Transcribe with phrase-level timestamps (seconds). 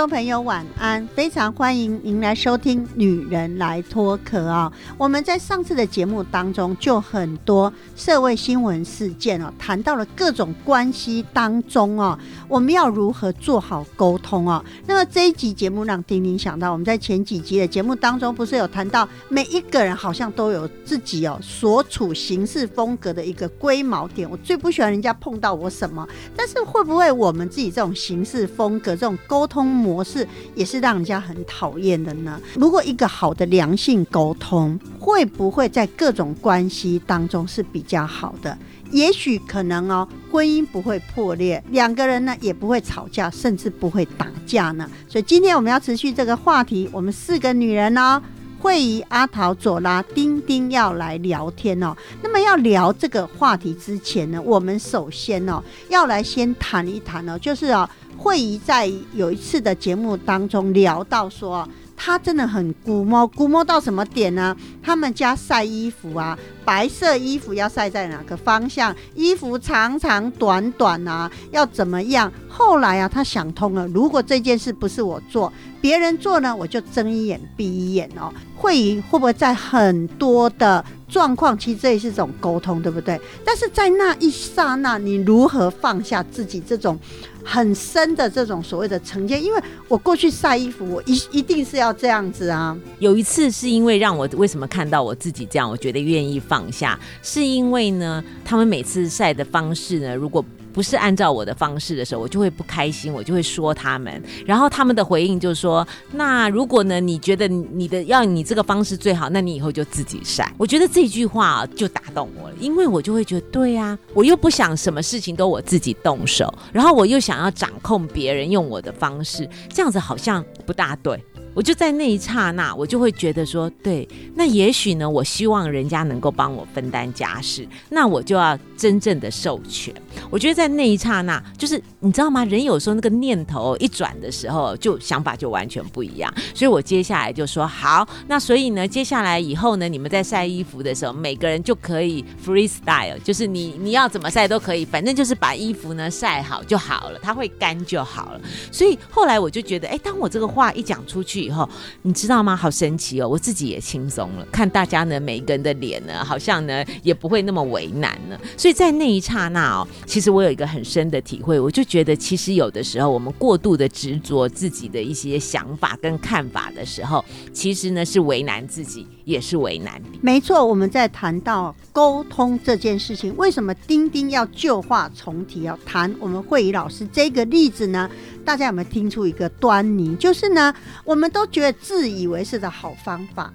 [0.00, 4.72] 众朋友晚安，非常欢迎您来收听《女人来脱壳》啊！
[4.96, 12.18] 我们在上次的节目当中，就很多社会新闻事件哦，谈到了各种关系当中哦，
[12.48, 14.64] 我们要如何做好沟通哦。
[14.86, 24.28] 那么这一集节目让丁丁想到，我们在前几集的节目当中，不是有谈到每一个人好像都有自己哦所处行事风格的一个龟毛点。
[24.30, 29.68] 我最不喜欢人家碰到我什么，但是会不会我们自己这种行事风格、这种沟通？
[29.80, 32.40] 模模式也是让人家很讨厌的呢。
[32.54, 38.56] 如果一个好的良性沟通，会不会在各种关系当中是比较好的？
[38.92, 44.88] 也许可能哦，婚姻不会破裂，两个人呢也不会吵架，甚至不会打架呢。
[45.08, 48.20] 所以今天我们要持续这个话题，我们四个女人呢，
[48.58, 51.96] 会议阿桃、左拉、丁丁要来聊天哦。
[52.20, 57.88] 那么要聊这个话题之前呢，我们首先哦要来先谈一谈哦，就是哦。
[58.22, 64.54] 慧仪在有一次的节目当中聊到说，她真的很估摸，估摸到什么点呢？
[64.82, 66.38] 他们家晒衣服啊，
[66.70, 68.94] 白色衣服要晒在哪个方向？
[69.16, 72.32] 衣服长长短短啊，要怎么样？
[72.48, 78.32] 后来啊，他想通了，如果这件事不是我做，别人做呢，我就睁一眼闭一眼哦。
[78.54, 83.20] 会议会不会在很多的状况，其实这也是种沟通，对不对？
[83.44, 86.96] 但是在那一刹那，你如何放下自己这种？
[87.42, 92.76] 很深的这种所谓的成见，因为我过去晒衣服，我一一定是要这样子啊。
[92.98, 100.44] 有一次是因为让我为什么看到我自己这样，我觉得愿意放下，是因为呢，他们每次晒的方式呢，如果。
[100.72, 104.22] 不是按照我的方式的时候，我就会不开心，我就会说他们。
[104.46, 105.84] 然后他们的回应就是说
[106.14, 107.00] ：“那如果呢？
[107.00, 121.20] 你觉得你的要你这个方式最好，那你以后就自己晒。”我觉得这句话就打动我了，因为我就会觉得对呀，我又不想什么事情都我自己动手，然后我又想要掌控别人用我的方式，这样子好像不大对。
[121.54, 129.92] 我就在那一刹那，我就会觉得说，对，那也许呢，我希望人家能够帮我分担家事，那我就要真正的授权。
[130.30, 132.44] 我觉得在那一刹那，就是你知道吗？
[132.44, 136.32] 人有时候那个念头一转的时候，就想法就完全不一样。
[136.54, 148.40] 所以我接下来就说好，那所以呢，接下来以后呢，你们在晒衣服的时候，每个人就可以 freestyle，就是你你要怎么晒都可以，反正就是把衣服呢晒好就好了，它会干就好了。
[148.70, 151.39] 所以后来我就觉得，哎，当我这个话一讲出去。
[151.40, 151.68] 以后
[152.02, 152.54] 你知道吗？
[152.54, 153.28] 好神奇哦！
[153.28, 158.40] 我自己也轻松了，看大家呢，每一个人的脸呢，好像呢也不会那么为难了。
[158.56, 170.18] 所以在那一刹那哦，其实我有一个很深的体会，我就觉得其实有的时候我们过度的执着自己的一些想法跟看法的时候，其实呢是为难自己，也是为难你。
[170.20, 178.10] 没错，我们在谈到沟通这件事情，为什么丁丁要旧话重提，要谈我们慧仪老师这个例子呢？
[178.42, 180.16] 大家有没有听出一个端倪？
[180.16, 180.74] 就是呢，
[181.04, 183.52] 我们都觉得自以为是的好方法，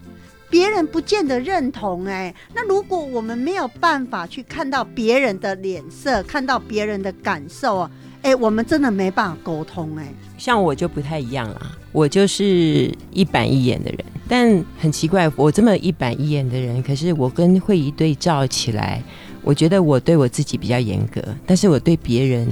[0.49, 2.05] 别人不见得认同。
[2.05, 7.91] 哎，那如果我们没有办法去看到别人的脸色，看到别人的感受啊，
[8.21, 9.95] 哎，我们真的没办法沟通。
[9.97, 13.99] 哎，像我就不太一样啦，我就是一板一眼的人。
[14.27, 19.03] 但很奇怪，我这么一板一眼的人，可是我跟会议对照起来，
[19.43, 22.47] 我觉得我对我自己比较严格，但是我对别人。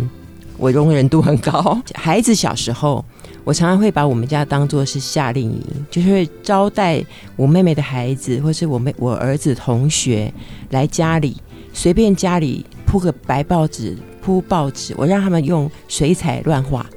[0.56, 1.82] 我容忍度很高。
[1.96, 3.04] 孩子小时候，
[3.44, 7.04] 我常常会把我们家当做是夏令营，就是招待
[7.36, 10.34] 我妹妹的孩子，或是我妹我儿子同学
[10.70, 11.36] 来家里，
[11.74, 16.90] 随便家里铺个白报纸、铺报纸，我让他们用水彩乱画。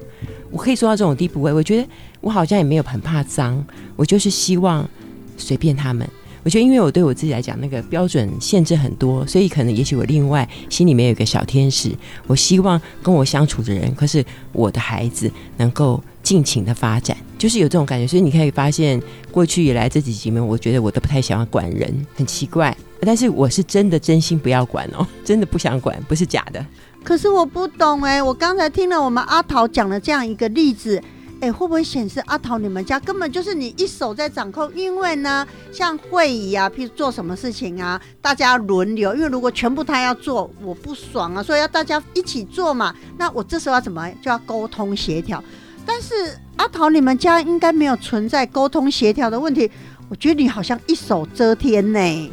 [0.50, 1.88] 我可以说到这种地步，我我觉得
[2.20, 3.62] 我好像也没有很怕脏，
[3.96, 4.88] 我就是希望
[5.36, 6.08] 随便他们。
[6.46, 11.90] 我觉得，因为我对我自己来讲，那个标准限制很多，所以可能也许我另外心里面有一个小天使，
[12.28, 18.06] 我希望跟我相处的人，可是我的孩子能够尽情的发展，就是有这种感觉。
[18.06, 19.02] 所以你可以发现，
[19.32, 22.76] 过去以来这几集里面，我觉得我都不太想要管人，很奇怪。
[23.00, 26.64] 但是我是真的真心不要管哦， 真的不想管，不是假的。
[27.02, 31.02] 可是我不懂哎，我刚才听了我们阿桃讲了这样一个例子。
[31.40, 34.72] 哎，会不会显示阿桃你们家根本就是你一手在掌控？
[34.74, 42.94] 因为呢，像会议啊，譬如做什么事情啊，大家轮流，因为如果全部他要做，我不爽啊，所以要大家一起做嘛。
[43.18, 45.42] 那我这时候要怎么就要沟通协调？
[45.84, 46.14] 但是
[46.56, 49.70] 阿桃你们家应该没有存在沟通协调的问题，
[50.08, 52.30] 我觉得你好像一手遮天呢。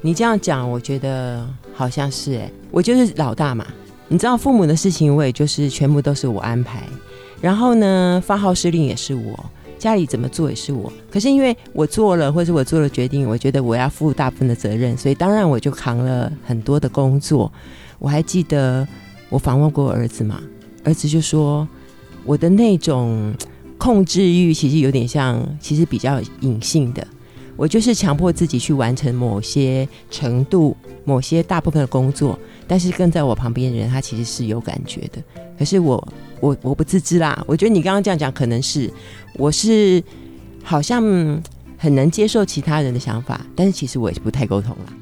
[0.00, 1.44] 你这样讲，我觉得
[1.74, 3.66] 好像是哎，我就是老大嘛。
[4.08, 6.84] 你知道父母的事情，我也就是全部都是我安排。
[7.46, 9.38] 然后呢，发号施令也是我，
[9.78, 10.92] 家里怎么做也是我。
[11.08, 17.52] 可是因为我做了，或者我做了决定，我觉得我要负大部分的责任，所以当然我就扛了很多的工作。
[18.00, 18.84] 我还记得
[19.28, 20.40] 我访问过我儿子嘛，
[20.82, 21.68] 儿子就说
[22.24, 23.32] 我的那种
[23.78, 27.06] 控制欲其实有点像，其实比较隐性的。
[27.56, 32.38] 我就是强迫自己去完成某些程度、某些大部分的工作，
[32.68, 35.22] 但是跟在我旁边的人，他其实是有感觉的。
[35.58, 36.08] 可是我，
[36.40, 37.42] 我我不自知啦。
[37.46, 38.92] 我觉得你刚刚这样讲，可能是
[39.34, 40.02] 我是
[40.62, 41.02] 好像
[41.78, 44.92] 很能接受其他人的想法，但是其实我也是不太沟通啦。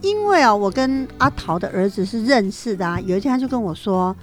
[0.00, 3.00] 因为啊，我跟阿桃的儿子是认识的啊。
[3.00, 4.14] 有一天他就跟我说。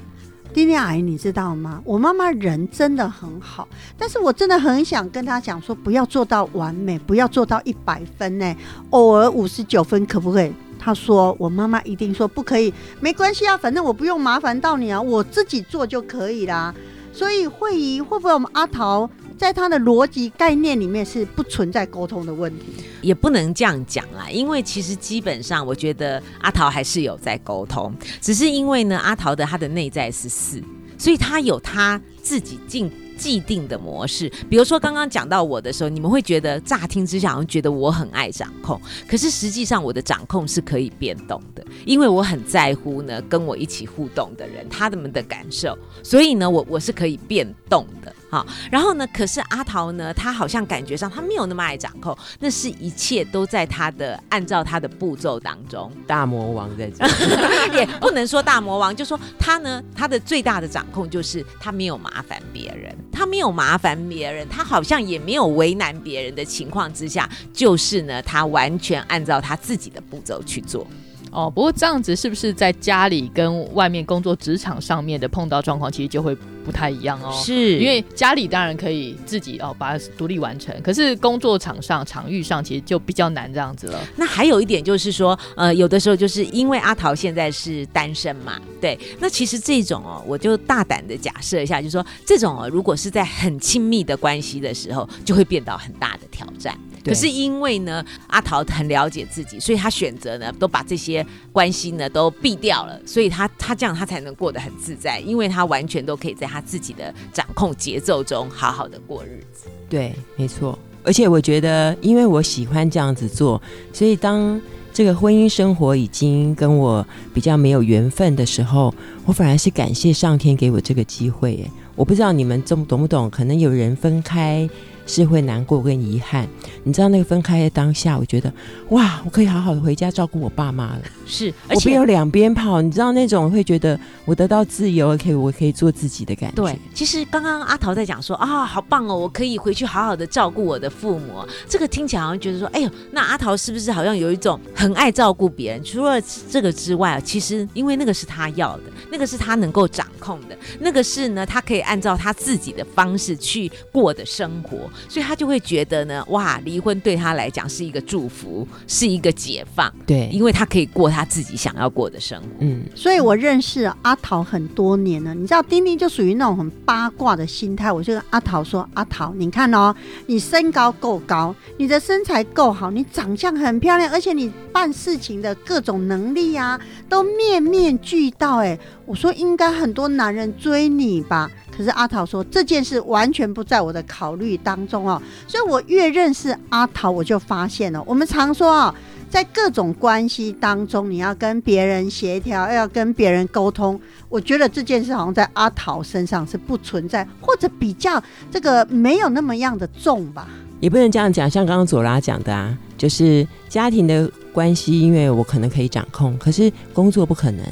[0.53, 1.81] 丁丁阿姨，你知道吗？
[1.85, 3.67] 我妈妈人真的很好，
[3.97, 8.55] 但是我真的很想跟她讲说，不要做到完美，不要做到一百分呢，
[8.89, 10.51] 偶尔五十九分可不可以？
[10.77, 16.73] 她说，我妈妈一定说不可以，没关系啊，反正我不用麻烦到你啊，我自己做就可以啦。
[17.13, 19.09] 所以慧怡会不会我们阿桃？
[19.41, 22.65] 在他的逻辑概念里面是不存在沟通的问题，
[23.01, 24.29] 也不能这样讲啦。
[24.29, 27.91] 因为其实基本上，我觉得阿桃还是有在沟通，
[28.21, 30.61] 只是因为呢，阿桃的他的内在是四，
[30.95, 32.91] 所以他有他自己进。
[33.21, 48.11] 既定的模式，比如说刚刚讲到我的时候，你们会觉得乍听之下好像觉得我很爱掌控，可是实际上我的掌控是可以变动的，因为我很在乎呢跟我一起互动的人他们的感受，所以呢我我是可以变动的。
[48.31, 49.05] 好，然后呢？
[49.13, 50.13] 可是阿桃呢？
[50.13, 55.91] 他好像感觉上他没有那么爱掌控，那是一切都在他的按照他的步骤当中。
[56.07, 57.05] 大魔王在这，
[57.77, 70.87] 也不能说大魔王，就说他呢，他的最大的掌控就是他没有麻烦别人，他没有麻烦别人，他好像也没有为难别人的情况之下，就是呢，他完全按照他自己的步骤去做。
[71.29, 76.35] 哦，不过这样子是不是在家里跟外面工作职场上面的碰到状况，其实就会
[76.65, 77.31] 不太一样哦？
[77.43, 83.99] 是因为家里当然可以自己哦把它独立完成，可是工作场上场域上其实就比较难这样子了。
[84.15, 96.77] 那还有一点就是说，呃，有的时候就是因为阿桃现在是单身嘛，对，那其实这种哦，我就大胆的假设一下，就是说这种哦，如果是在很亲密的关系的时候，就会变到很大的挑战。
[97.03, 109.67] 可是因为呢，阿桃很了解自己，所以他选择呢，都把这些关系呢都避掉了，所以他他这样他才能过得很自在，因为他完全都可以在他自己的掌控节奏中好好的过日子。
[109.89, 110.77] 对，没错。
[111.03, 113.59] 而且我觉得，因为我喜欢这样子做，
[113.91, 114.61] 所以当
[114.93, 118.93] 这个婚姻生活已经跟我比较没有缘分的时候，
[119.25, 121.59] 我反而是感谢上天给我这个机会。
[121.65, 123.27] 哎，我不知道你们懂懂不懂？
[123.31, 124.69] 可能有人分开。
[125.11, 126.47] 是会难过跟遗憾，
[126.85, 128.51] 你知道那个分开的当下，我觉得
[128.91, 131.01] 哇，我可以好好的回家照顾我爸妈了。
[131.25, 136.55] 是，我不要两边跑，你知道那种会觉得我得到自由，可以我可以做自己的感觉。
[136.55, 141.45] 对，其实刚刚阿桃在讲说啊，好棒哦，我可以回去好好的照顾我的父母。
[141.67, 145.83] 这个听起来好像觉得说，哎呦，那阿桃是不是好像有一种很爱照顾别人？
[145.83, 154.89] 除了这个之外，其实因为那个是他要的，那个是他能够掌控的，那个是呢，他可以按照他自己的方式去过的生活。
[155.07, 162.47] 所以他就会觉得呢，哇，离婚对他来讲是一个祝福，是一个解放，对，因为他可以过他自己想要过的生活。
[162.59, 167.91] 嗯，所以我认识阿桃很多年了，你知道，丁丁就属于那种很八卦的心态。
[167.91, 169.93] 我就跟阿桃说：“阿桃，你看哦，
[170.27, 176.79] 你身高够高，你的身材够好，你长相很漂亮，而且你办事情的各种能力啊，
[177.09, 178.57] 都面面俱到。
[178.57, 181.49] 哎，我说应该很多男人追你吧。”
[181.81, 187.99] 可是阿桃说这件事完全不在我的考虑当中哦，所以我越认识阿桃，我就发现了。
[188.05, 188.93] 我们常说啊，
[189.31, 193.99] 在各种关系当中，你要跟别人协调，要跟别人沟通。
[194.29, 198.21] 我觉得这件事好像在阿桃身上是不存在，或者比较
[198.51, 200.47] 这个没有那么样的重吧。
[200.81, 207.65] 也不能这样讲，像刚刚左拉讲的啊，就是家庭的关系，因为我可能可以掌控，可是工作不可能。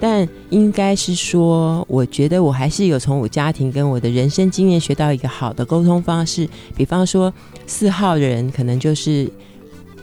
[0.00, 6.48] 但应该是说，我觉得我还是有从我家庭跟我的人生经验学到一个好的沟通方式。
[6.76, 7.32] 比方说，
[7.66, 9.28] 四号人可能就是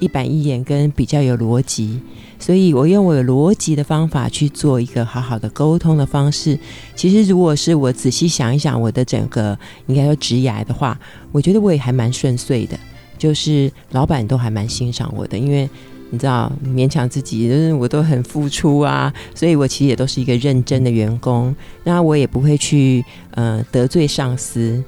[0.01, 1.99] 一板一眼跟比较有逻辑，
[2.37, 6.59] 所以我用我有逻辑的方法去做一个好好的沟通的方式。
[6.93, 10.99] 其实如果是我仔细想一想我的整个应该说职涯的话，
[11.31, 12.77] 我觉得我也还蛮顺遂的，
[13.17, 15.69] 就是老板都还蛮欣赏我的，因为。
[16.15, 21.53] 你知道，勉强自己，就是我都很付出啊，所以我其实也都是一个认真的员工。
[21.83, 24.83] 那我也不会去呃得罪上司，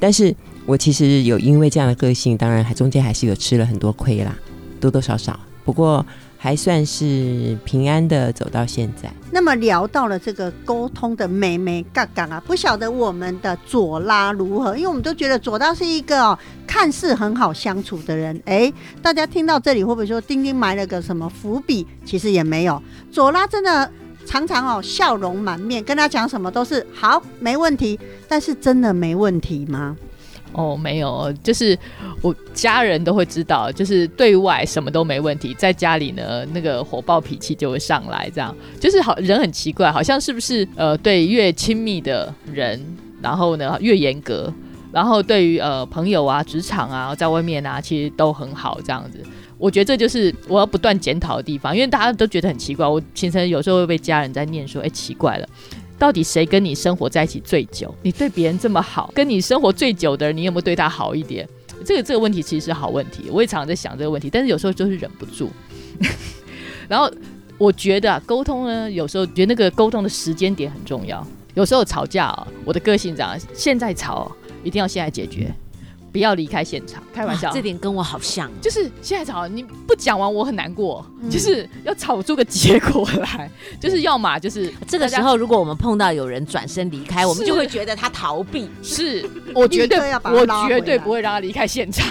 [0.00, 0.34] 但是
[0.66, 4.34] 我其实有因为这样的个性，当然还中间还是有吃了很多亏啦，
[4.80, 5.38] 多多少少。
[5.64, 6.04] 不过。
[6.42, 9.08] 还算是平安的走到现在。
[9.30, 14.76] 那么聊到了这个沟通的美眉嘎嘎啊，不晓得我们的左拉如何？
[14.76, 18.42] 因为我们都觉得左拉是一个哦，看似很好相处的人。
[18.44, 21.86] 哎，大家听到这里会不会说丁丁埋了个什么伏笔？
[22.04, 22.82] 其实也没有，
[23.12, 23.88] 左拉真的
[24.26, 27.96] 常常哦笑容满面，跟他讲什么都是好没问题。
[28.26, 29.96] 但是真的没问题吗？
[30.52, 31.78] 哦，没有，就是
[32.20, 42.80] 我家人都会知道，就是对外什么都没问题，在家里呢，那个火爆脾气就会上来，这样就是好人很奇怪，好像是不是呃，对越亲密的人，
[43.20, 44.52] 然后呢越严格，
[44.92, 49.18] 然后对于呃朋友啊、职场啊、在外面啊，其实都很好这样子。
[49.58, 55.48] 我觉得这就是我要不断检讨的地方，因为大家都觉得很奇怪，我平常有时候会被家人在念说，哎，奇怪了。
[56.02, 57.94] 到底谁跟你生活在一起最久？
[58.02, 61.48] 你对别人这么好，跟你生活最久的人，你有没有对他好一点？
[61.84, 65.48] 这个这个问题其实是好问题，我也常常在想这个问题，但是有时候就是忍不住。
[66.90, 67.08] 然后
[67.56, 71.24] 我觉得沟通呢，有时候觉得那个沟通的时间点很重要。
[71.54, 74.28] 有时候吵架，我的个性这样，现在吵
[74.64, 75.54] 一定要现在解决。
[76.12, 83.50] 不要离开现场， 开玩笑，这点跟我好像，就是现在吵，你不讲完我很难过，就是要吵出个结果来，
[83.80, 92.06] 就是要么就是这个时候，如果我们碰到有人转身离开，我们就会觉得他逃避，是 我绝对我绝对不会让他离开现场，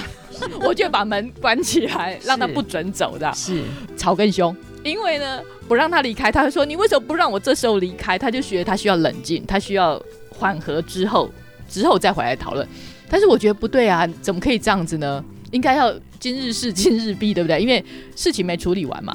[0.62, 3.62] 我就把门关起来，让他不准走的，是。
[3.96, 8.18] 吵更凶，因为呢不让他离开，他会说你为什么不让我这时候离开？
[8.18, 11.30] 他就觉得他需要冷静，他需要缓和之后
[11.70, 12.68] 之后再回来讨论。
[13.12, 15.22] 但是我觉得不对啊，怎么可以这样子呢？
[15.52, 17.60] 应该要今日事 今日毕，对不对？
[17.60, 17.84] 因为
[18.16, 19.14] 事情没处理完嘛，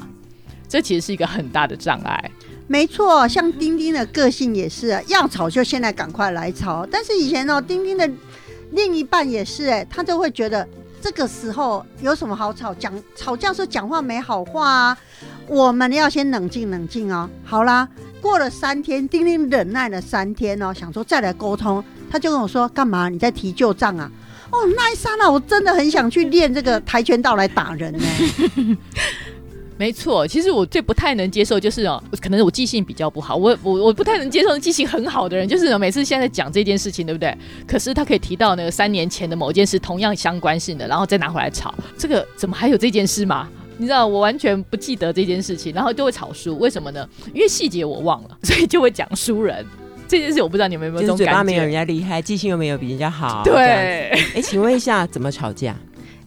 [0.69, 2.31] 这其实是一个很大的障碍。
[2.67, 6.85] 没错，像丁丁的个性也是，要吵就现在赶快来吵。
[6.91, 8.07] 但是以前哦，丁丁的
[8.69, 10.67] 另一半也是，哎，他就会觉得
[11.01, 12.71] 这个时候有什么好吵？
[12.75, 14.97] 讲吵架时候讲话没好话啊，
[15.47, 17.27] 我们要先冷静冷静哦。
[17.43, 17.89] 好啦，
[18.21, 21.83] 过了三天，丁丁忍耐了三天哦，想说再来沟通。
[22.09, 23.09] 他就跟我说：“干嘛？
[23.09, 24.11] 你在提旧账啊？”
[24.49, 28.77] 哦，那一刹那，我真的很想去练这个跆拳道来打人呢。
[29.79, 33.35] 没错，其实我最不太能接受就是哦，可能我记性比较不好。
[33.35, 37.37] 我我我不太能接受记性很好的人，就是每次现在讲这件事情，对不对？
[37.67, 41.71] 可是他可以提到那个三年前的某件事，同样相关性的，然后再拿回来吵。
[41.95, 43.47] 这个怎么还有这件事吗？
[43.77, 46.57] 你知道，我完全不记得这件事情，然后就会吵输。
[46.57, 47.07] 为什么呢？
[47.31, 49.63] 因为细节我忘了，所以就会讲输人。
[50.07, 53.43] 这件事我不知道你们有没有这种感觉，嘴巴没有人家厉害，记性又没有比人家好。
[53.43, 55.75] 对，哎，请问一下，怎么吵架？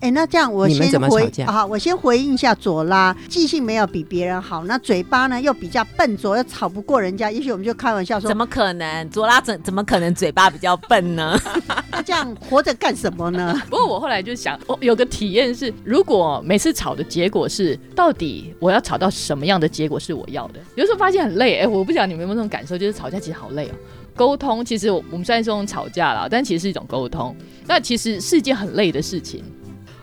[0.01, 9.05] 哎，那这样我先回好，我先回应一下左拉，记性没有比别人好，那嘴巴呢又比较笨拙，又吵不过人家，也许我们就开玩笑说，怎么可能？
[9.11, 11.39] 左拉怎怎么可能嘴巴比较笨呢？
[11.93, 13.55] 那这样活着干什么呢？
[13.69, 20.61] 不过我后来就想，我有个体验是，如果每次吵的结果是，到底我要吵到什么样的结果是我要的？
[20.77, 23.73] 有时候发现很累，哎，我不晓得你们有没有那种感受，就是吵架其实好累哦。
[24.17, 29.45] 沟通其实我们虽然说吵架了，但其实是一种沟通，那其实是一件很累的事情。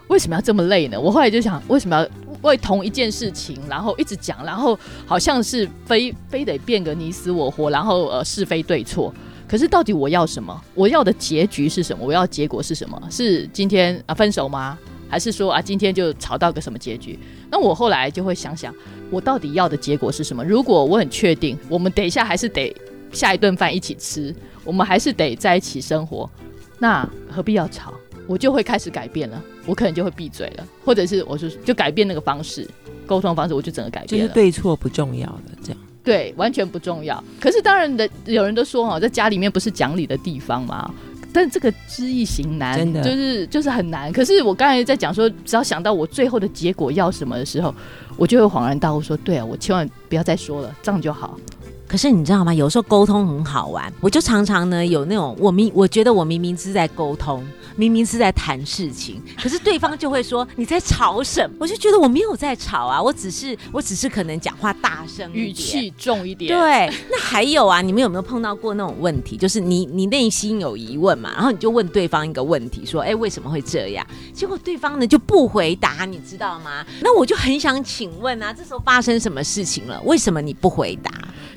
[0.07, 0.99] 为什么要这么累呢？
[0.99, 2.07] 我后来就想，为什么要
[2.41, 9.13] 为同一件事情，然后一直讲，然后好像是非非得变个你死我活，然后呃是非对错。
[9.47, 10.61] 可是到底我要什么？
[10.73, 12.05] 我要的结局是什么？
[12.05, 13.01] 我要结果是什么？
[13.09, 14.77] 是今天啊分手吗？
[15.09, 17.17] 还是说啊今天就吵到个什么结局？
[17.49, 18.73] 那我后来就会想想，
[19.09, 20.43] 我到底要的结果是什么？
[20.43, 22.75] 如果我很确定，我们等一下还是得
[23.13, 24.35] 下一顿饭一起吃，
[24.65, 26.29] 我们还是得在一起生活，
[26.77, 27.93] 那何必要吵？
[28.27, 32.67] 我就会开始改变了，我可能就会闭嘴了，或者是我就就改变那个方式，
[33.05, 34.27] 沟通方式，我就整个改变了。
[34.27, 37.23] 就是对错不重要的这样，对，完全不重要。
[37.39, 40.93] 可是当然的，有人都说哈，在家里面不是讲理的地方嘛，
[41.31, 44.11] 但这个知易行难，真的就是就是很难。
[44.11, 47.73] 可是我刚才在讲说，只要想到我最后的结果要什么的时候，
[48.17, 51.39] 我就会恍然大悟说，对啊，我千万不要再说了，这样就好。
[51.87, 52.53] 可是你知道吗？
[52.53, 57.41] 有时候沟通很好玩，我就常常呢有那种我明我觉得我明明是在沟通，
[57.77, 61.55] 明明是在谈事情， 可是对方就会说你在吵什么？
[61.59, 66.51] 我就觉得我没有在吵啊，我只是我只是可能讲话大声语气重一点。
[66.51, 69.37] 对，那还有啊，你们有没有碰到过那种问题？
[69.37, 74.05] 就是你你内心有疑问嘛，然后你就问对方一个问题，说，哎，为什么会这样？
[74.33, 76.85] 结果对方呢就不回答，你知道吗？
[77.01, 80.01] 那我就很想请问啊，这时候发生什么事情了？
[80.03, 81.11] 为什么你不回答？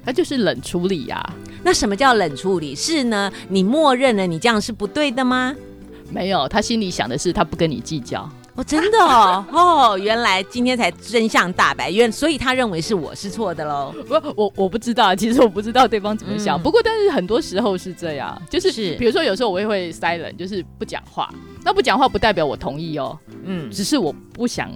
[0.04, 2.74] 他就是冷处理呀、那什么叫冷处理？
[2.74, 5.54] 是呢，你默认了你这样是不对的吗？
[6.10, 8.28] 没有，他心里想的是他不跟你计较。
[8.56, 13.94] 哦，真的哦， 哦，原来今天才真相大白，原所以他认为是我是错的喽。
[14.08, 16.58] 不，我我不知道，其实我不知道对方怎么想。
[16.58, 21.32] 嗯不过，但是很多时候是这样，就是是比如说有时候我也会 silent，就是不讲话。
[21.64, 24.70] 那不讲话不代表我同意哦，嗯，只是我不想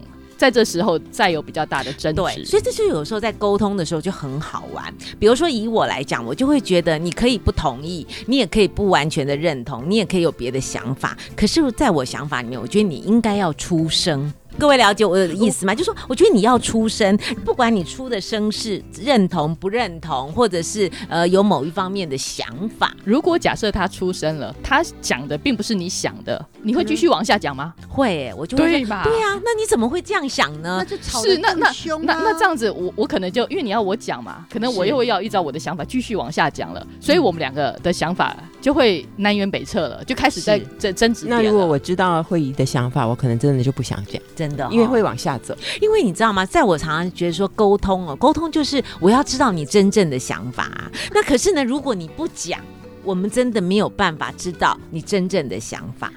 [0.44, 2.44] 在这时候再有比较大的争对，执。
[2.44, 4.94] 所以这就有时候在沟通的时候就很好玩。
[5.18, 11.16] 比如说以我来讲，我就会觉得你可以不同意，你也可以不完全的认同，你也可以有别的想法。
[11.34, 14.30] 可是，在我想法里面，我觉得你应该要出声。
[14.58, 15.74] 各位了解我的意思吗？
[15.74, 22.46] 就说我觉得你要出声，不管你出的声是认同不认同，或者是呃有某一方面的想
[22.78, 27.74] 法，如果假设他出声了，他讲的并不是你想的，你会继续往下讲吗？
[27.88, 30.84] 会、我就会对吧对啊，那你怎么会这样想呢那？
[30.84, 41.26] 就吵得更是那那凶啊那那这样子，我我可能就因为你要我讲嘛，可能我又会要依照我的想法继续往下讲了，所以我们两个的想法就会南辕北辙了，就开始在是争争执。
[41.28, 45.56] 那如果我知道慧仪的想法，我可能真的就不想讲，真的哦、因为会往下走。
[45.80, 46.44] 因为你知道吗？
[46.44, 50.90] 在我常常觉得说沟通哦，沟通就是我要知道你真正的想法、啊。
[51.12, 52.60] 那可是呢，如果你不讲，
[53.02, 56.12] 我们真的没有办法知道你真正的想法。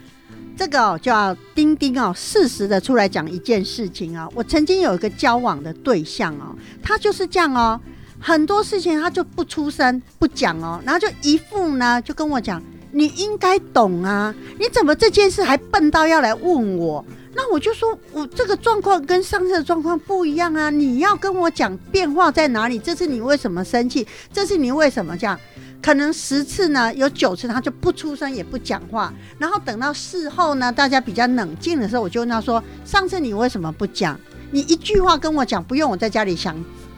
[0.57, 4.27] 这个哦，就要丁丁哦，适时的出来讲一件事情哦。
[4.34, 7.79] 我曾经有一个交往的对象哦，他就是这样哦，
[8.19, 12.60] 很多事情他就不出声不讲哦，然后就一副呢就跟我讲，
[12.91, 17.05] 你应该懂啊，你怎么这件事还笨到要来问我？
[17.38, 20.72] 那我就说，我这个状况跟上次的状况不一样啊！
[20.72, 22.79] 你要跟我讲变化在哪里？
[22.79, 24.08] 这次你为什么生气？
[24.34, 25.39] 这次你为什么这样？
[25.79, 34.20] 可能十次呢，有九次他就不出声也不讲话，然后等到事后呢，大家比较冷静的时候，我就问他说：“上次你为什么不讲？
[34.50, 36.56] 你一句话跟我讲，不用我在家里想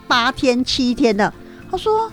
[0.08, 1.34] 八天七天的。”
[1.69, 2.10] 他说：“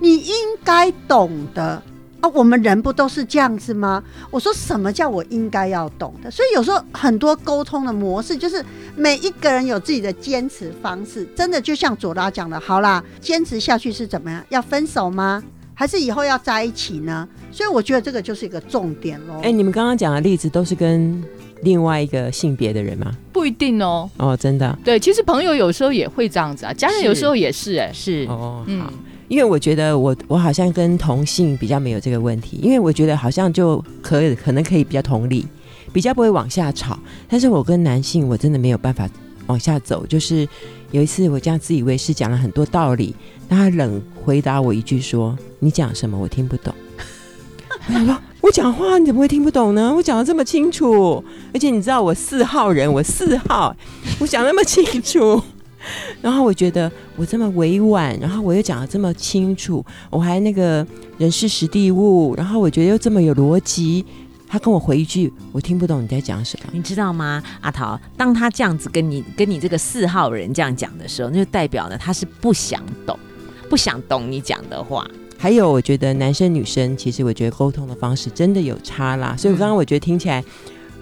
[0.00, 0.34] 你应
[0.64, 1.82] 该懂得
[2.20, 8.64] 啊，我们人不都是这样子吗？”我说：“什么叫我应该要懂的？”所以有时候很多沟通的模式就是
[8.96, 14.44] 每一个人有自己的坚持方式，真的就像左拉讲的，好啦，坚持下去是怎么样？
[14.48, 15.42] 要分手吗？
[15.74, 17.28] 还是以后要在一起呢？
[17.52, 19.40] 所以我觉得这个就是一个重点喽。
[19.44, 21.22] 哎、你们刚刚讲的例子都是跟
[21.62, 23.12] 另外一个性别的人吗？
[23.32, 24.10] 不一定哦。
[24.16, 28.92] 哦，真的对，其实朋友有时候也会这样子啊，家人有时候也是哎、是哦，嗯好。
[29.28, 35.46] 因为我觉得我我好像跟同性比较没有这个问题，因为我觉得好像就可以可能可以比较同理，
[35.92, 36.98] 比较不会往下吵。
[37.28, 39.08] 但是我跟男性我真的没有办法
[39.46, 40.06] 往下走。
[40.06, 40.48] 就是
[40.90, 43.14] 有一次我这样自以为是讲了很多道理，
[43.48, 46.74] 他冷回答我一句说：“你讲什么我听不懂。”
[47.88, 49.94] 我说，我讲话你怎么会听不懂呢？
[49.94, 53.74] 我讲的这么清楚，而且你知道我四号人，我四号，
[54.20, 55.42] 我讲那么清楚。
[56.22, 60.86] 然后我觉得我这么委婉，然后我又讲的这么清楚，我还那个
[61.18, 64.04] 人事实地物，然后我觉得又这么有逻辑，
[64.46, 66.70] 他跟我回一句，我听不懂你在讲什么。
[66.72, 67.98] 你知道吗，阿桃？
[68.16, 73.18] 当他这样子跟你跟你这个四号人这样讲的时候，那就代表呢他是不想懂，
[73.68, 75.08] 不想懂你讲的话。
[75.36, 80.42] 还有，我觉得男生女生其实我觉得沟通的方式真的有差啦，所以我刚刚我觉得听起来。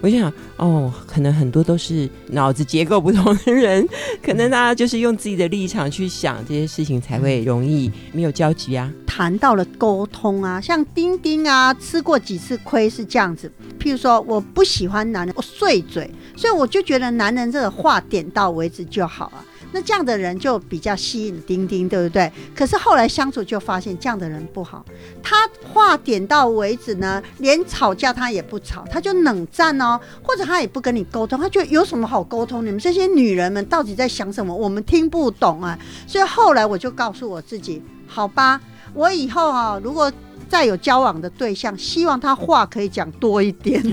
[0.01, 3.87] 我就想，哦，可能很多都是脑子结构不同的人，
[4.21, 8.91] 可能大家就是用自己的立场去想这些事情，才会容易没有交集啊。
[9.05, 13.51] 谈到了沟通啊，像丁丁啊，吃过几次亏是这样子。
[13.79, 19.43] 譬如说，我不喜欢男人，我碎嘴，所以我就觉得男人这个话点到为止就好了。
[19.77, 22.31] 那这样的人就比较吸引丁丁，对不对？
[22.55, 24.83] 可是后来相处就发现这样的人不好，
[25.21, 32.65] 他话点到为止呢，连吵架他也不吵，他就冷战哦，或者他也不跟你沟通，他觉得有什么好沟通？
[32.65, 34.51] 你们这些女人们到底在想什么？
[34.51, 35.77] 我们听不懂啊。
[36.07, 38.59] 所以后来我就告诉我自己，好吧。
[38.95, 40.11] 我以后啊，如果
[40.49, 43.83] 再有交往的对象，希望他话可以讲多一点。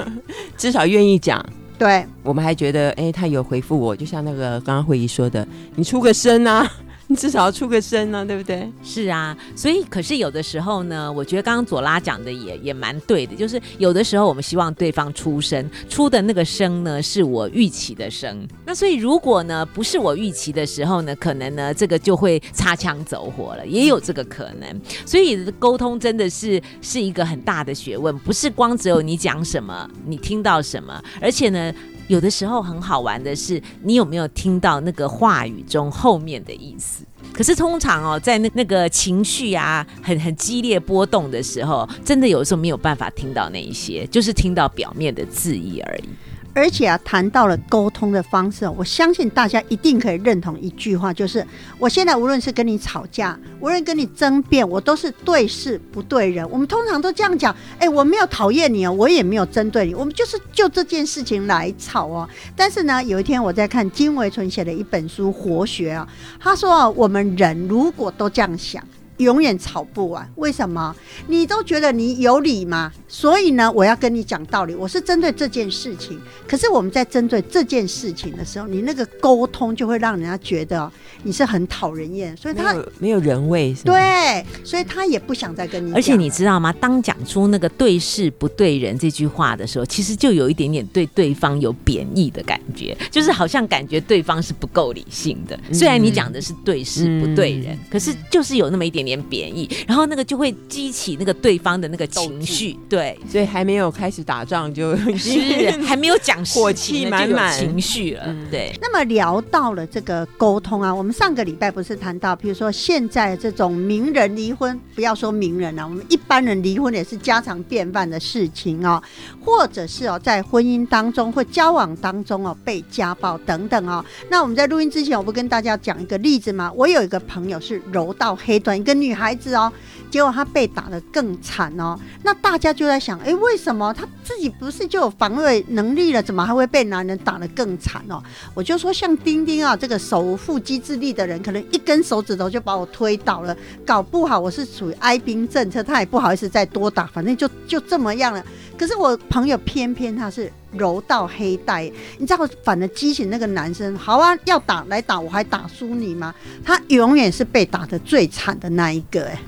[0.58, 1.42] 至少愿意讲。
[1.80, 6.70] 对，我们还觉得，哎、他有回复我，就像那个刚刚会议说的，你出个声啊，
[7.10, 8.72] 你至少要出个声呢，对不对？
[8.84, 18.46] 是啊，所以可是有的时候呢，我觉得刚刚左拉讲的也也蛮对的，就是有的时候我们希望对方出声，出的那个声呢是我预期的声。
[18.64, 24.80] 那所以如果呢不是我预期的时候呢，可能呢这个就会擦枪走火了，也有这个可能。
[25.04, 31.74] 所以沟通真的是是一个很大的学问，不是光只有你讲什么，你听到什么，而且呢。
[32.10, 37.04] 有的时候很好玩的是，你有没有听到那个话语中后面的意思？
[37.32, 46.08] 可是通常哦，在那那个情绪啊很很激烈波动的时候，真的有时候没有办法听到那一些，就是听到表面的字意而已。
[46.52, 51.46] 而且啊，谈到了沟通的方式，我相信大家一定可以认同一句话，就是
[51.78, 56.48] 我现在无论是跟你吵架，无论跟你争辩，我都是对事不对人。
[56.50, 62.28] 我们通常都这样讲，哎，我没有讨厌你哦，我也没有针对你，我们就是就这件事情来吵哦。
[62.56, 66.08] 但是呢，有一天我在看金维纯写的一本书《活学》啊，
[66.40, 68.82] 他说啊我们人如果都这样想。
[69.20, 70.94] 永远吵不完，为什么？
[71.28, 72.90] 你都觉得你有理吗？
[73.06, 74.74] 所以呢，我要跟你讲道理。
[74.74, 80.90] 我是针对这件事情，可是我们在针对这件事情的时候，你那个沟通就会让人家觉得
[81.22, 83.74] 你是很讨人厌，所以他没有人味。
[83.84, 85.92] 对，所以他也不想再跟你。
[85.92, 86.72] 而且你知道吗？
[86.72, 95.58] 当讲出那个对事不对人这句话的时候，其实就有一点点对对方有贬义的感觉，就是好像感觉对方是不够理性的。
[95.72, 99.09] 虽然你讲的是对事不对人，可是就是有那么一点点。
[99.10, 108.72] 点贬义，然后那个就会激起那个对方的那个情绪，对，所以还没有开始打仗就 是还没有讲火气满满情绪了，对。
[108.80, 119.02] 那么聊到了这个沟通啊，我们上个礼拜不是谈到，比如说现在这种名人离婚，不要说名人了，我们一般人离婚也是家常便饭的事情哦，
[119.44, 124.04] 或者是哦在婚姻当中或交往当中哦被家暴等等哦。
[124.30, 126.70] 那我们在录音之前，我不跟大家讲一个例子吗？
[126.76, 128.99] 我有一个朋友是柔道黑段，一个。
[129.00, 129.72] 女孩子哦，
[130.10, 131.98] 结果他被打得更惨哦。
[132.22, 138.22] 那大家就在想，哎，为什么他自己不是就有防卫能力了，怎么还会被男人打得更惨哦？
[138.54, 148.44] 我就说，像丁丁啊，这个手无缚鸡之力的人，可能一根手指头就把我推倒了，搞不好我是属于哀兵政策，他也不好意思再多打，反正就就这么样了。
[148.76, 156.34] 可是我朋友偏偏他是柔道黑带，你知道，反而激起那个男生，好啊，要打来打，我还打输你吗？
[156.64, 159.38] 他永远是被打的最惨的那一个，哎。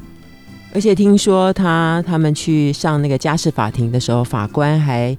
[0.75, 5.17] 而且听说他他们去上那个家事法庭的时候，法官还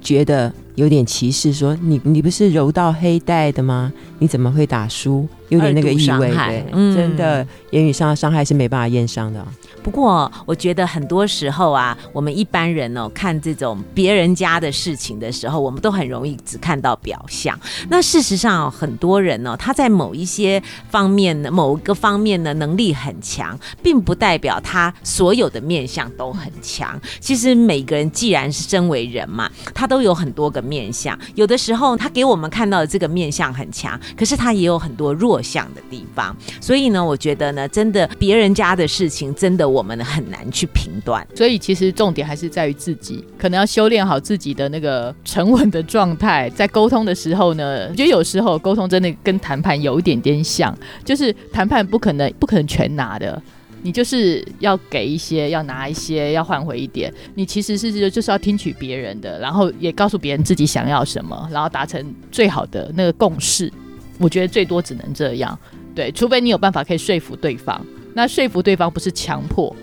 [0.00, 3.92] 觉得有点歧视，说你你不是柔道黑带的吗？
[4.20, 5.26] 你怎么会打输？
[5.48, 9.42] 有点那个意味，对，真的言语上的伤害是没办法验伤的。
[9.82, 17.58] 不过，我觉得很多时候啊，我们一般人哦，看这种别人家的事情的时候，我们都很容易只看到表象。
[17.88, 27.00] 那事实上，很多人呢，他在某一些方面呢，某个方面呢，能力很强，并不代表他所有的面相都很强。
[27.20, 31.18] 其实每个人既然是身为人嘛，他都有很多个面相。
[31.34, 36.36] 有的时候，他给我们看到的这个面相很强，可是他也有很多弱项的地方。
[36.60, 39.68] 所以呢，我觉得呢，真的别人家的事情，真的。
[39.68, 46.50] 我们很难去评断，所以其实重点还是在于自己，可能要修炼好自己的那个沉稳的状态。
[46.50, 53.40] 在沟通的时候呢，我觉得有时候沟通真的跟谈判有一点点像，就是谈判不可能不可能全拿的，
[53.82, 57.12] 你就是要给一些，要拿一些，要换回一点。
[57.34, 63.72] 你其实是就是要听取别人的，然后也告诉别人自己想要什么，然后达成最好的那个共识。
[64.18, 65.56] 我觉得最多只能这样，
[65.94, 67.80] 对，除非你有办法可以说服对方。
[68.14, 69.74] 那说服对方不是强迫，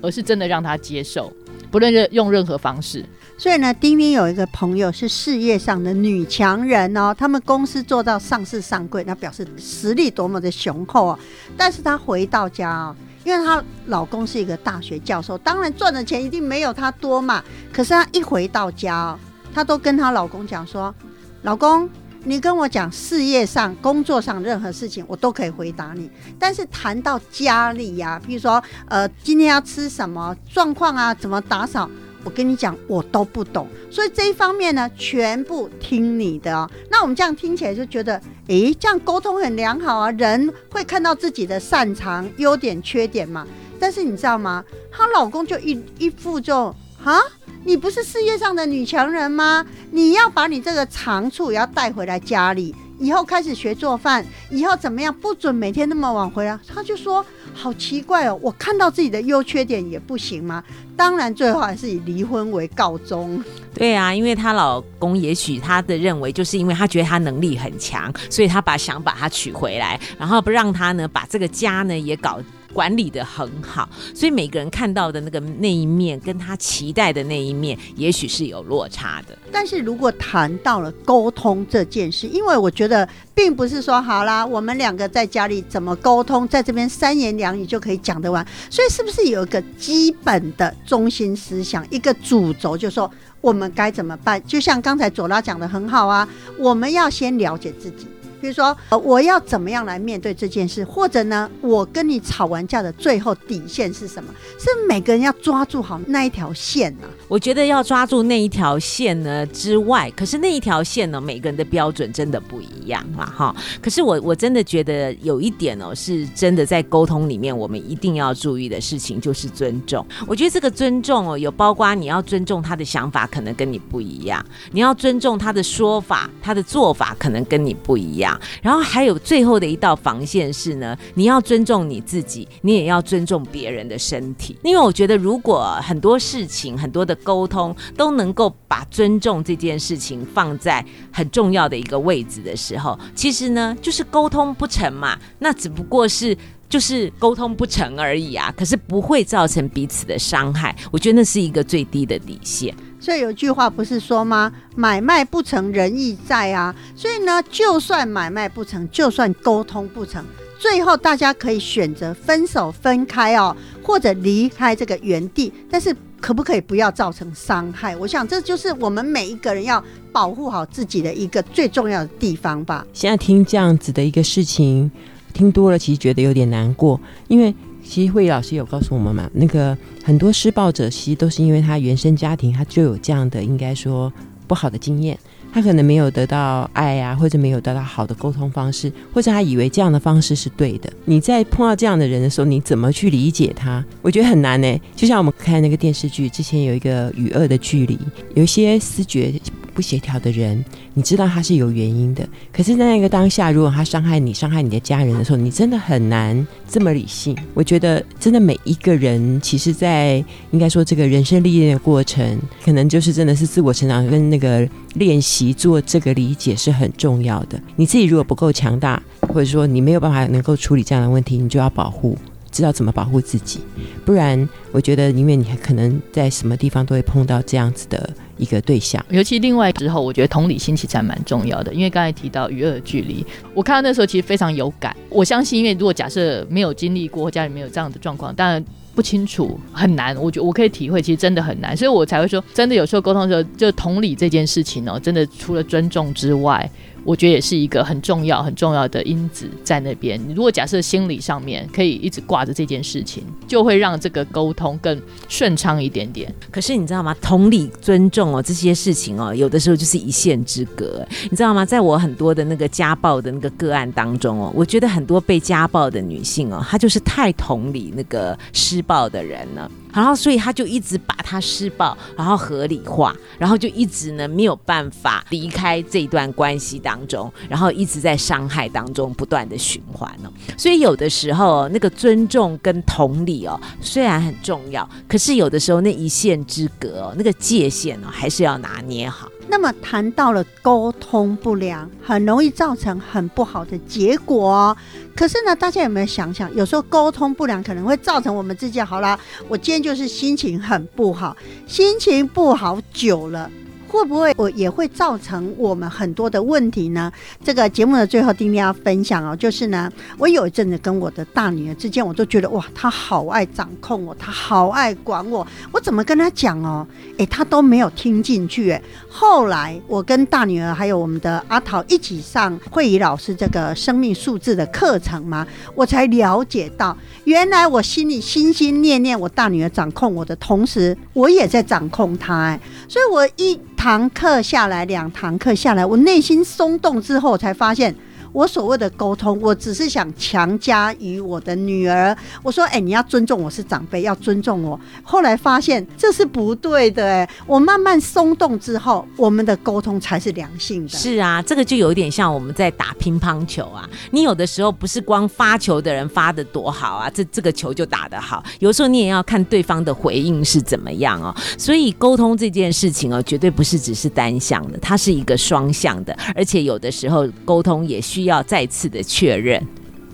[0.00, 1.30] 而是真的让他接受，
[1.70, 3.04] 不论任用任何方式。
[3.36, 11.18] 所以呢，丁丁有一个朋友是事业上的女强人哦，他们公司做到上市上柜，那表示实力多么的雄厚啊。
[11.56, 17.42] 但是她回到家哦，因为她老公是一个大学教授，当然赚的钱一定没有她多嘛。
[17.72, 19.18] 可是她一回到家，
[19.54, 20.94] 她都跟她老公讲说
[21.42, 21.88] ：“老公。”
[22.24, 26.08] 你跟我讲事业上、工作上任何事情，我都可以回答你。
[26.38, 31.90] 但是谈到家里呀，比如说，呃，今天要吃什么状况啊，怎么打扫，
[32.24, 33.66] 我跟你讲，我都不懂。
[33.90, 36.70] 所以这一方面呢，全部听你的哦。
[36.90, 40.10] 那我们这样听起来就觉得，诶，这样沟通很良好啊。
[40.12, 43.46] 人会看到自己的擅长、优点、缺点嘛。
[43.78, 44.64] 但是你知道吗？
[44.90, 46.74] 她老公就一一副就。
[47.04, 47.18] 啊，
[47.64, 49.66] 你不是事业上的女强人吗？
[49.90, 56.56] 你要把你这个长处也要带回来家里，以后开始学做饭，以后怎么样，不准每天那么晚回来。
[56.72, 60.62] 他就说好奇怪哦，我看到自己的优缺点也不行吗？
[60.96, 63.42] 当然，最后还是以离婚为告终。
[63.74, 72.40] 对啊，因为她老公也许他的认为，就是因为他觉得他能力很强，所以他把想把她娶回来，然后不让她呢把这个家呢也搞。
[72.72, 79.36] 管理的很好，所以每个人看到的那个那一面，跟他期待的那一面，也许是有落差的。
[79.50, 88.46] 但是如果谈到了沟通这件事，因为我觉得并不是说好啦，我们两个在家里怎么沟通，在这边三言两语就可以讲得完。
[88.70, 94.42] 所以是不是有一个基本的中心思想，一个主轴，就说我们该怎么办？
[94.46, 96.26] 就像刚才左拉讲的很好啊，
[96.58, 98.06] 我们要先了解自己。
[98.42, 104.34] 比如说，我要怎么样来面对这件事，或者呢，我跟你吵完架的最后底线是什么？
[104.58, 107.06] 是每个人要抓住好那一条线呢？
[107.28, 113.54] 我觉得要抓住那一条线呢之外，可是那一条线呢，每个人的标准真的不一样嘛，哈。
[113.80, 120.04] 可是我我真的觉得有一点哦，是真的在沟通里面，我们一定要注意的事情就是尊重。
[120.26, 128.31] 我觉得这个尊重哦，有包括你要尊重他的想法，可能跟你不一样；你要尊重他的说法，他的做法可能跟你不一样。
[128.62, 134.56] 然后还有最后的一道防线是呢，你要尊重你自己，你也要尊重别人的身体。
[134.62, 145.18] 因为我觉得，如果很多事情、很多的沟通都能够把尊重这件事情放在很重要的一个位置的时候，其实呢，就是沟通不成嘛。
[145.38, 146.36] 那只不过是
[146.68, 150.74] 就是沟通不成而已啊，可是不会造成彼此的伤害。
[150.90, 152.74] 我觉得那是一个最低的底线。
[153.02, 154.52] 所以有句话不是说吗？
[154.76, 156.72] 买卖不成仁义在啊。
[156.94, 160.24] 所以呢，就算买卖不成，就算沟通不成，
[160.56, 165.52] 最后大家可以选择分手分开哦，或者离开这个原地。
[165.68, 167.96] 但是可不可以不要造成伤害？
[167.96, 172.86] 我想这就是我们每一个人要保护好自己的一个最重要的地方吧。
[172.92, 174.88] 现在听这样子的一个事情，
[175.34, 177.52] 听多了其实觉得有点难过，因为。
[177.92, 184.10] 其实慧老师有告诉我们嘛，那个很多施暴者其实都是因为他原生家庭他就有这样的应该说
[184.46, 185.18] 不好的经验，
[185.52, 190.90] 他可能没有得到爱呀，或者没有得到好的沟通方式，或者他以为这样的方式是对的。
[191.04, 193.84] 你在碰到这样的人的时候，你怎么去理解他？
[194.00, 194.80] 我觉得很难呢。
[194.96, 197.98] 就像我们看那个电视剧，之前有一个与恶的距离，
[198.34, 199.34] 有一些思觉。
[199.72, 202.28] 不协调的人，你知道他是有原因的。
[202.52, 207.36] 可是，在那个当下，如果他伤害你、伤害你的家人的时候，你真的很难这么理性。
[207.54, 217.60] 我觉得，真的每一个人，其实，在应该说这个人生历练的过程，可能就是真的是自我成长跟那个练习做这个理解是很重要的。
[217.76, 222.16] 你自己如果不够强大，或者说你没有办法能够处理这样的问题，你就要保护。
[222.50, 223.60] 知道怎么保护自己，
[224.04, 228.10] 不然我觉得，因为你可能在什么地方都会碰到这样子的
[228.42, 229.04] 一个对象。
[229.08, 231.72] 尤其另外之后，我觉得同理心其实还蛮重要的。
[231.72, 233.24] 因为刚才提到与恶距离，
[233.54, 234.96] 我看到那时候其实非常有感。
[235.08, 238.62] 我相信，因为如果假设没有经历过，家里没有这样的状况，当然
[238.94, 240.16] 不清楚，很难。
[240.16, 241.76] 我觉我可以体会，其实真的很难。
[241.76, 246.68] 所以我才会说，真的有时候沟通的时候，就同理这件事情哦，真的除了尊重之外。
[247.04, 250.20] 我觉得也是一个很重要、很重要的因子在那边。
[250.28, 256.32] 你如果假设心理上面可以一直挂着这件事情，就会让这个沟通更顺畅一点点。
[256.50, 257.14] 可是你知道吗？
[257.20, 261.06] 同理、尊重哦，这些事情哦，有的时候就是一线之隔。
[261.30, 261.64] 你知道吗？
[261.64, 269.70] 在我很多的那个家暴的那个个案当中哦，我觉得很多被家暴的女性哦，她就是太同理那个施暴的人了。
[269.92, 280.32] 然后，所以他就一直把他施暴，然后合理化，然后就一直呢没有办法离开这段关系当中，然后一直在伤害当中不断的循环哦。
[280.56, 289.28] 所以有的时候那个尊重跟同理哦，虽然很重要，可是有的时候那一线之隔哦，那个界限哦，还是要拿捏好。
[289.48, 294.76] 那么谈到了沟通不良，很容易造成很不好的结果哦。
[295.14, 303.50] 可是呢，大家有没有想想，有时候沟通不良可能会造成我们自己好了，我今天就是心情很不好，心情不好久了。
[303.92, 307.12] 会不会我也会造成我们很多的问题呢？
[307.44, 316.86] 这个节目的最后，丁丁要分享哦，就是呢，我有一阵子跟我的大女儿之间，我都觉得哇，她好爱掌控我，她好爱管我，我怎么跟她讲哦，
[317.18, 318.70] 诶，她都没有听进去。
[318.70, 332.34] 诶，后来我跟大女儿还有我们的阿桃一起上慧怡老师这个生命数字的课程嘛，我才了解到，原来我心里心心念念我大女儿掌控我的同时，我也在掌控她。
[332.34, 333.60] 哎，所以我一。
[333.82, 337.92] 堂课下来，两堂课下来，我内心松动之后，才发现
[338.32, 342.16] 我所谓的沟通，我只是想强加于我的女儿。
[342.42, 344.78] 我说，哎、你要尊重我是长辈，要尊重我。
[345.02, 350.88] 后来发现这是不对的、哎，我慢慢松动之后，我们的沟通才是良性的。
[350.90, 353.88] 是啊，这个就有点像我们在打乒乓球啊。
[354.10, 358.42] 你有的时候不是光发球的人发的多好啊，这这个球就打得好。
[358.60, 361.34] 有时候你也要看对方的回应是怎么样哦。
[361.58, 369.62] 所以沟通这件事情哦，绝对不是只是单向的，它是一个双向的，而且有的时候沟通也需要再次的确认。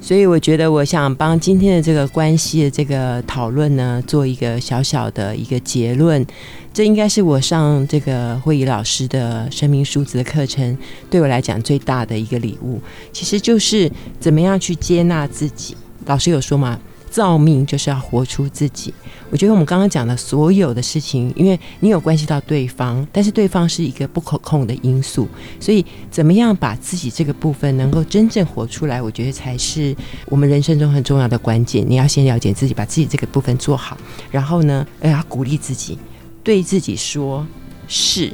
[0.00, 6.24] 所以我觉得，我想帮今天的这个关系的这个讨论呢，做一个小小的一个结论。
[6.72, 10.78] 这应该是我上这个会议老师的生命数字的课程，
[11.10, 12.80] 对我来讲最大的一个礼物，
[13.12, 13.90] 其实就是
[14.20, 15.76] 怎么样去接纳自己。
[16.06, 16.78] 老师有说吗，
[17.10, 18.92] 造命就是要活出自己。
[19.30, 25.28] 我觉得我们刚刚讲的所有的事情，因为你有关系到对方，但是对方是一个不可控的因素，
[25.60, 29.94] 所以怎么样把自己这个部分能够真正活出来，我觉得才是
[30.26, 31.84] 我们人生中很重要的关键。
[31.86, 33.96] 你要先了解自己，把自己这个部分做好，
[34.30, 35.98] 然后呢，呃要鼓励自己，
[36.42, 37.46] 对自己说
[37.86, 38.32] 是。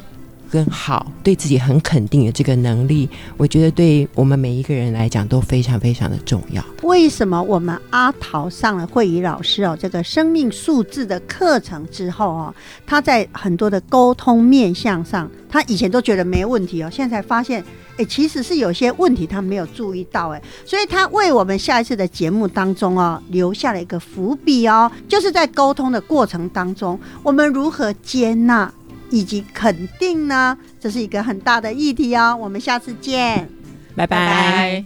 [0.55, 6.63] 跟好，对自己很肯定的这个能力，我觉得对我们每一个人来讲都非常非常的重要。
[6.83, 12.55] 为什么我们阿桃上了慧仪老师哦这个生命数字的课程之后哦，
[12.87, 17.61] 他在很多的沟通面向上，他以前都觉得没问题哦，现在才发现，
[17.97, 28.73] 哎，其实是有些问题他没有注意到，哎，所以他为我们下一次的节目当中哦留下了一个伏笔哦，就是在沟通的过程当中，我们如何接纳
[29.09, 30.57] 以及肯定呢？
[30.79, 33.49] 这是一个很大的议题哦，我们下次见。
[33.95, 34.17] 拜拜。
[34.17, 34.85] 拜。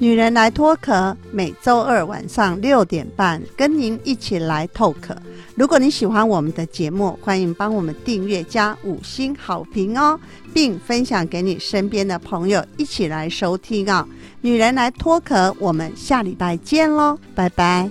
[0.00, 5.16] 女人来脱壳，每周二晚上六点半跟您一起来透壳。
[5.56, 10.16] 如果你喜欢我们的节目，欢迎帮我们订阅加五星好评哦，
[10.54, 14.06] 并分享给你身边的朋友一起来收听啊、
[14.40, 17.90] 女人来脱壳，我们下礼拜见喽，拜拜。